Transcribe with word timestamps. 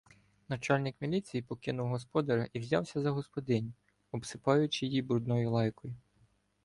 Начальник 0.49 0.95
міліції 1.01 1.41
покинув 1.41 1.87
господаря 1.89 2.47
і 2.53 2.59
взявся 2.59 3.01
за 3.01 3.09
господиню, 3.11 3.71
обсипаючи 4.11 4.85
її 4.85 5.01
брудною 5.01 5.51
лайкою. 5.51 5.93